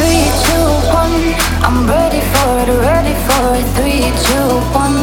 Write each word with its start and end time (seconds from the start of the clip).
Three, 0.00 0.24
two, 0.48 0.66
one. 0.96 1.12
I'm 1.60 1.86
ready 1.86 2.24
for 2.32 2.48
it, 2.62 2.72
ready 2.88 3.14
for 3.28 3.44
it. 3.60 3.66
Three, 3.76 4.08
two, 4.24 4.48
one. 4.72 4.96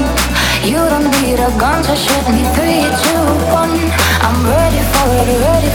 You 0.66 0.82
don't 0.90 1.12
need 1.22 1.38
a 1.38 1.54
gun 1.62 1.84
to 1.84 1.96
shoot 1.96 2.26
me. 2.34 2.42
Three, 2.58 2.82
two, 3.06 3.26
one. 3.54 3.78
I'm 4.26 4.40
ready 4.50 4.82
for 4.92 5.08
it, 5.22 5.30
ready. 5.46 5.67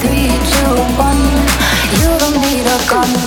three, 0.00 0.28
two, 0.52 0.74
one. 0.96 1.22
You 2.00 2.10
don't 2.18 2.40
need 2.40 2.66
a 2.66 2.78
gun. 2.88 3.21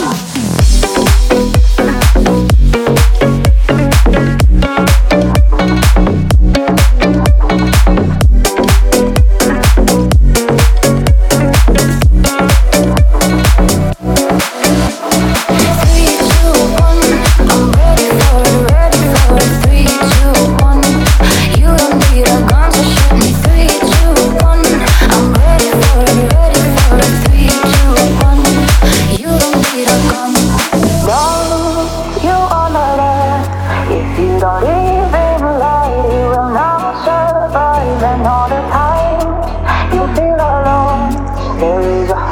days 41.66 42.25